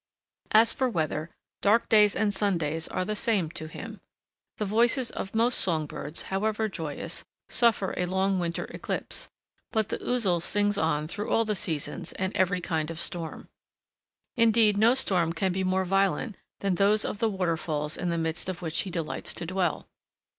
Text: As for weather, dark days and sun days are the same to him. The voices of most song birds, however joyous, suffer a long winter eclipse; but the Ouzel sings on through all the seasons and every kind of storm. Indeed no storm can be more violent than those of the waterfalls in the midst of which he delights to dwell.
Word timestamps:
As 0.49 0.73
for 0.73 0.89
weather, 0.89 1.29
dark 1.61 1.87
days 1.87 2.15
and 2.15 2.33
sun 2.33 2.57
days 2.57 2.87
are 2.87 3.05
the 3.05 3.15
same 3.15 3.51
to 3.51 3.67
him. 3.67 4.01
The 4.57 4.65
voices 4.65 5.11
of 5.11 5.35
most 5.35 5.59
song 5.59 5.85
birds, 5.85 6.23
however 6.23 6.67
joyous, 6.67 7.23
suffer 7.49 7.93
a 7.95 8.07
long 8.07 8.39
winter 8.39 8.65
eclipse; 8.71 9.29
but 9.71 9.89
the 9.89 9.99
Ouzel 9.99 10.41
sings 10.41 10.75
on 10.75 11.07
through 11.07 11.29
all 11.29 11.45
the 11.45 11.53
seasons 11.53 12.13
and 12.13 12.35
every 12.35 12.61
kind 12.61 12.89
of 12.89 12.99
storm. 12.99 13.47
Indeed 14.35 14.75
no 14.75 14.95
storm 14.95 15.33
can 15.33 15.51
be 15.51 15.63
more 15.63 15.85
violent 15.85 16.35
than 16.61 16.73
those 16.81 17.05
of 17.05 17.19
the 17.19 17.29
waterfalls 17.29 17.95
in 17.95 18.09
the 18.09 18.17
midst 18.17 18.49
of 18.49 18.63
which 18.63 18.79
he 18.79 18.89
delights 18.89 19.35
to 19.35 19.45
dwell. 19.45 19.87